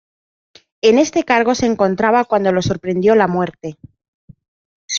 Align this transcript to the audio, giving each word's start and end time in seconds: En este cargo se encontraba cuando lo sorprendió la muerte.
En 0.81 0.97
este 0.97 1.23
cargo 1.23 1.53
se 1.53 1.67
encontraba 1.67 2.25
cuando 2.25 2.51
lo 2.51 2.63
sorprendió 2.63 3.13
la 3.13 3.27
muerte. 3.27 3.77